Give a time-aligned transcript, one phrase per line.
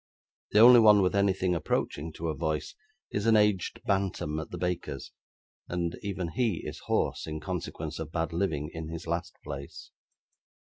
[0.49, 2.73] The only one with anything approaching to a voice,
[3.11, 5.11] is an aged bantam at the baker's;
[5.67, 9.91] and even he is hoarse, in consequence of bad living in his last place.